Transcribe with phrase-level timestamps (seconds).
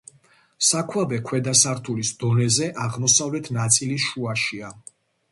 [0.67, 4.73] საქვაბე ქვედა სართულის დონეზე, აღმოსავლეთ ნაწილის შუაშია.